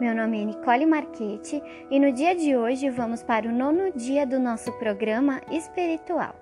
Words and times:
Meu 0.00 0.14
nome 0.14 0.42
é 0.42 0.44
Nicole 0.44 0.84
Marchetti 0.84 1.62
e 1.90 1.98
no 1.98 2.12
dia 2.12 2.34
de 2.34 2.56
hoje 2.56 2.90
vamos 2.90 3.22
para 3.22 3.48
o 3.48 3.52
nono 3.52 3.90
dia 3.92 4.26
do 4.26 4.38
nosso 4.38 4.70
programa 4.72 5.40
espiritual. 5.50 6.34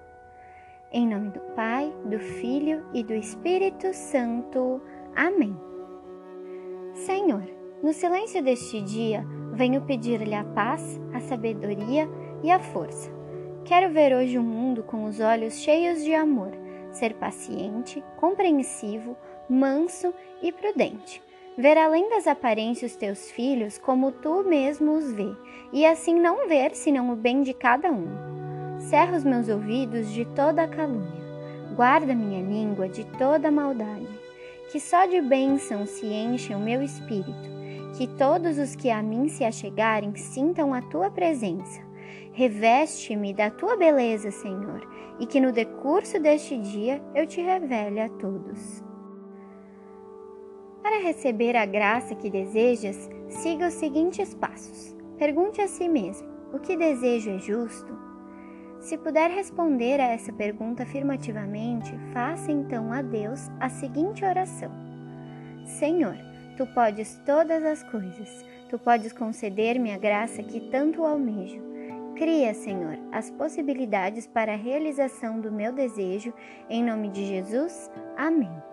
Em 0.92 1.06
nome 1.06 1.30
do 1.30 1.40
Pai, 1.54 1.92
do 2.04 2.18
Filho 2.18 2.84
e 2.92 3.04
do 3.04 3.14
Espírito 3.14 3.92
Santo. 3.94 4.80
Amém. 5.14 5.56
Senhor, 6.94 7.44
no 7.82 7.92
silêncio 7.92 8.42
deste 8.42 8.80
dia, 8.82 9.24
venho 9.52 9.82
pedir-lhe 9.82 10.34
a 10.34 10.42
paz, 10.42 11.00
a 11.14 11.20
sabedoria 11.20 12.08
e 12.42 12.50
a 12.50 12.58
força. 12.58 13.10
Quero 13.64 13.92
ver 13.92 14.14
hoje 14.14 14.38
o 14.38 14.42
mundo 14.42 14.82
com 14.82 15.04
os 15.04 15.20
olhos 15.20 15.54
cheios 15.54 16.02
de 16.02 16.14
amor, 16.14 16.50
ser 16.90 17.14
paciente, 17.14 18.02
compreensivo, 18.16 19.16
manso 19.48 20.12
e 20.42 20.50
prudente 20.50 21.22
ver 21.56 21.76
além 21.76 22.08
das 22.08 22.26
aparências 22.26 22.96
teus 22.96 23.30
filhos 23.30 23.78
como 23.78 24.12
tu 24.12 24.44
mesmo 24.44 24.92
os 24.96 25.12
vê, 25.12 25.30
e 25.72 25.84
assim 25.84 26.14
não 26.14 26.48
ver 26.48 26.74
senão 26.74 27.12
o 27.12 27.16
bem 27.16 27.42
de 27.42 27.52
cada 27.52 27.90
um. 27.90 28.08
Cerra 28.78 29.16
os 29.16 29.24
meus 29.24 29.48
ouvidos 29.48 30.10
de 30.10 30.24
toda 30.24 30.62
a 30.62 30.68
calúnia, 30.68 31.22
guarda 31.74 32.14
minha 32.14 32.42
língua 32.42 32.88
de 32.88 33.04
toda 33.18 33.50
maldade, 33.50 34.08
que 34.70 34.80
só 34.80 35.06
de 35.06 35.20
bênção 35.20 35.86
se 35.86 36.06
enche 36.06 36.54
o 36.54 36.58
meu 36.58 36.82
espírito, 36.82 37.50
que 37.96 38.06
todos 38.06 38.56
os 38.58 38.74
que 38.74 38.90
a 38.90 39.02
mim 39.02 39.28
se 39.28 39.44
achegarem 39.44 40.14
sintam 40.14 40.72
a 40.72 40.80
tua 40.82 41.10
presença. 41.10 41.82
Reveste-me 42.32 43.34
da 43.34 43.50
tua 43.50 43.76
beleza, 43.76 44.30
Senhor, 44.30 44.88
e 45.18 45.26
que 45.26 45.40
no 45.40 45.52
decurso 45.52 46.18
deste 46.18 46.56
dia 46.56 47.02
eu 47.14 47.26
te 47.26 47.40
revele 47.40 48.00
a 48.00 48.08
todos. 48.08 48.89
Para 50.90 51.04
receber 51.04 51.56
a 51.56 51.64
graça 51.64 52.16
que 52.16 52.28
desejas, 52.28 53.08
siga 53.28 53.68
os 53.68 53.74
seguintes 53.74 54.34
passos. 54.34 54.92
Pergunte 55.16 55.62
a 55.62 55.68
si 55.68 55.88
mesmo: 55.88 56.26
o 56.52 56.58
que 56.58 56.76
desejo 56.76 57.30
é 57.30 57.38
justo? 57.38 57.96
Se 58.80 58.98
puder 58.98 59.30
responder 59.30 60.00
a 60.00 60.08
essa 60.08 60.32
pergunta 60.32 60.82
afirmativamente, 60.82 61.96
faça 62.12 62.50
então 62.50 62.92
a 62.92 63.02
Deus 63.02 63.48
a 63.60 63.68
seguinte 63.68 64.24
oração: 64.24 64.72
Senhor, 65.64 66.16
tu 66.56 66.66
podes 66.74 67.22
todas 67.24 67.64
as 67.64 67.84
coisas, 67.84 68.44
tu 68.68 68.76
podes 68.76 69.12
conceder-me 69.12 69.92
a 69.92 69.96
graça 69.96 70.42
que 70.42 70.58
tanto 70.72 71.06
almejo. 71.06 71.62
Cria, 72.16 72.52
Senhor, 72.52 72.98
as 73.12 73.30
possibilidades 73.30 74.26
para 74.26 74.54
a 74.54 74.56
realização 74.56 75.40
do 75.40 75.52
meu 75.52 75.72
desejo, 75.72 76.34
em 76.68 76.82
nome 76.82 77.10
de 77.10 77.24
Jesus. 77.26 77.88
Amém. 78.16 78.69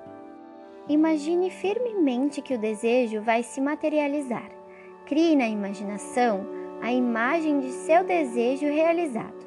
Imagine 0.90 1.50
firmemente 1.50 2.42
que 2.42 2.54
o 2.54 2.58
desejo 2.58 3.22
vai 3.22 3.44
se 3.44 3.60
materializar. 3.60 4.50
Crie 5.06 5.36
na 5.36 5.48
imaginação 5.48 6.48
a 6.82 6.94
imagem 6.94 7.60
de 7.60 7.72
seu 7.72 8.06
desejo 8.06 8.66
realizado. 8.66 9.46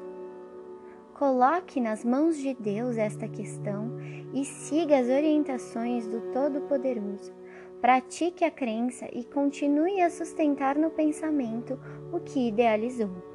Coloque 1.15 1.79
nas 1.79 2.05
mãos 2.05 2.37
de 2.37 2.53
Deus 2.53 2.95
esta 2.97 3.27
questão 3.27 3.97
e 4.33 4.45
siga 4.45 4.99
as 4.99 5.07
orientações 5.07 6.07
do 6.07 6.21
Todo-Poderoso. 6.31 7.33
Pratique 7.79 8.45
a 8.45 8.51
crença 8.51 9.07
e 9.11 9.23
continue 9.23 9.99
a 10.01 10.11
sustentar 10.11 10.77
no 10.77 10.91
pensamento 10.91 11.79
o 12.13 12.19
que 12.19 12.49
idealizou. 12.49 13.30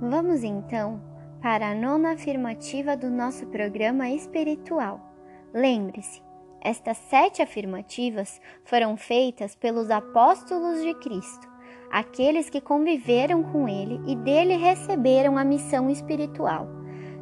Vamos 0.00 0.44
então 0.44 1.00
para 1.42 1.70
a 1.70 1.74
nona 1.74 2.12
afirmativa 2.12 2.96
do 2.96 3.10
nosso 3.10 3.46
programa 3.46 4.08
espiritual. 4.08 5.00
Lembre-se, 5.52 6.22
estas 6.60 6.96
sete 6.98 7.42
afirmativas 7.42 8.40
foram 8.64 8.96
feitas 8.96 9.56
pelos 9.56 9.90
apóstolos 9.90 10.82
de 10.82 10.94
Cristo, 10.94 11.48
aqueles 11.90 12.48
que 12.48 12.60
conviveram 12.60 13.42
com 13.42 13.68
ele 13.68 14.00
e 14.06 14.14
dele 14.14 14.54
receberam 14.56 15.36
a 15.36 15.44
missão 15.44 15.90
espiritual. 15.90 16.68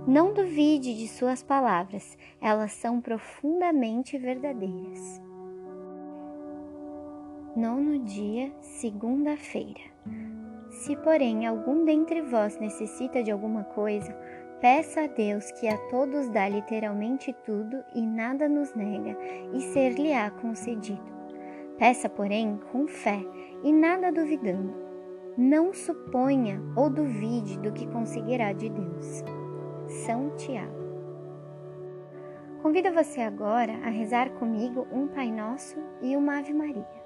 Não 0.07 0.35
duvide 0.35 0.95
de 0.99 1.09
suas 1.09 1.43
palavras, 1.43 2.17
elas 2.43 2.73
são 2.73 3.01
profundamente 3.01 4.19
verdadeiras. 4.19 5.23
Nono 7.57 7.99
dia, 8.01 8.53
segunda-feira. 8.61 9.81
Se, 10.81 10.95
porém, 10.95 11.47
algum 11.47 11.85
dentre 11.85 12.21
vós 12.21 12.59
necessita 12.59 13.23
de 13.23 13.31
alguma 13.31 13.65
coisa, 13.65 14.13
peça 14.61 15.03
a 15.03 15.07
Deus 15.07 15.51
que 15.53 15.67
a 15.67 15.77
todos 15.89 16.29
dá 16.29 16.49
literalmente 16.49 17.33
tudo 17.45 17.83
e 17.95 18.07
nada 18.07 18.49
nos 18.49 18.75
nega, 18.75 19.17
e 19.55 19.61
ser-lhe-á 19.61 20.31
concedido. 20.31 21.17
Peça, 21.79 22.09
porém, 22.09 22.61
com 22.71 22.87
fé 22.87 23.21
e 23.65 23.73
nada 23.73 24.13
duvidando. 24.13 24.75
Não 25.37 25.73
suponha 25.73 26.63
ou 26.77 26.91
duvide 26.91 27.59
do 27.59 27.73
que 27.73 27.87
conseguirá 27.89 28.53
de 28.53 28.69
Deus. 28.69 29.25
São 30.05 30.31
Tiago. 30.37 30.87
Convido 32.63 32.93
você 32.93 33.23
agora 33.23 33.73
a 33.85 33.89
rezar 33.89 34.31
comigo 34.35 34.87
um 34.93 35.09
Pai 35.09 35.31
Nosso 35.31 35.79
e 36.03 36.17
uma 36.17 36.39
Ave 36.39 36.53
Maria. 36.53 37.06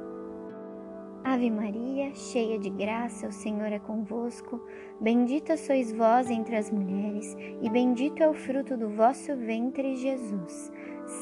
Ave 1.31 1.49
Maria, 1.49 2.13
cheia 2.13 2.59
de 2.59 2.69
graça, 2.69 3.25
o 3.25 3.31
Senhor 3.31 3.71
é 3.71 3.79
convosco. 3.79 4.59
Bendita 4.99 5.55
sois 5.55 5.93
vós 5.93 6.29
entre 6.29 6.57
as 6.57 6.69
mulheres, 6.69 7.37
e 7.61 7.69
bendito 7.69 8.21
é 8.21 8.27
o 8.27 8.33
fruto 8.33 8.75
do 8.75 8.89
vosso 8.89 9.33
ventre, 9.37 9.95
Jesus. 9.95 10.69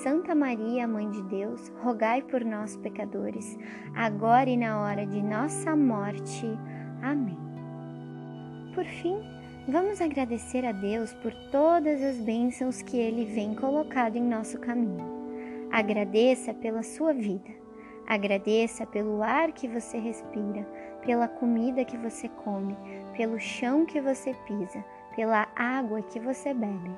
Santa 0.02 0.34
Maria, 0.34 0.88
Mãe 0.88 1.08
de 1.12 1.22
Deus, 1.26 1.72
rogai 1.84 2.24
por 2.24 2.44
nós, 2.44 2.76
pecadores, 2.78 3.56
agora 3.96 4.50
e 4.50 4.58
na 4.58 4.82
hora 4.82 5.06
de 5.06 5.22
nossa 5.22 5.76
morte. 5.76 6.48
Amém. 7.04 7.38
Por 8.74 8.86
fim, 8.86 9.16
vamos 9.68 10.02
agradecer 10.02 10.66
a 10.66 10.72
Deus 10.72 11.14
por 11.22 11.32
todas 11.52 12.02
as 12.02 12.18
bênçãos 12.18 12.82
que 12.82 12.98
Ele 12.98 13.26
vem 13.26 13.54
colocado 13.54 14.16
em 14.16 14.24
nosso 14.24 14.58
caminho. 14.58 15.06
Agradeça 15.72 16.52
pela 16.52 16.82
sua 16.82 17.14
vida 17.14 17.59
Agradeça 18.10 18.88
pelo 18.88 19.22
ar 19.22 19.52
que 19.52 19.68
você 19.68 20.00
respira, 20.00 20.64
pela 21.06 21.28
comida 21.28 21.86
que 21.86 21.96
você 21.96 22.28
come, 22.28 22.76
pelo 23.16 23.40
chão 23.40 23.86
que 23.86 24.02
você 24.02 24.34
pisa, 24.48 24.84
pela 25.16 25.48
água 25.56 26.02
que 26.02 26.20
você 26.20 26.52
bebe. 26.52 26.90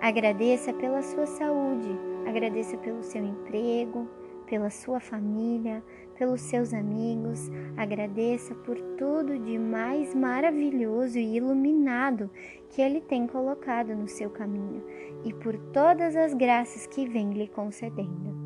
Agradeça 0.00 0.72
pela 0.72 1.02
sua 1.02 1.26
saúde, 1.26 1.98
agradeça 2.28 2.76
pelo 2.78 3.02
seu 3.02 3.24
emprego, 3.24 4.08
pela 4.46 4.70
sua 4.70 5.00
família, 5.00 5.82
pelos 6.16 6.42
seus 6.42 6.72
amigos, 6.72 7.50
agradeça 7.76 8.54
por 8.54 8.76
tudo 8.96 9.36
de 9.40 9.58
mais 9.58 10.14
maravilhoso 10.14 11.18
e 11.18 11.38
iluminado 11.38 12.30
que 12.70 12.80
Ele 12.80 13.00
tem 13.00 13.26
colocado 13.26 13.96
no 13.96 14.06
seu 14.06 14.30
caminho 14.30 14.84
e 15.24 15.32
por 15.32 15.58
todas 15.72 16.14
as 16.14 16.32
graças 16.34 16.86
que 16.86 17.04
vem 17.04 17.32
lhe 17.32 17.48
concedendo. 17.48 18.45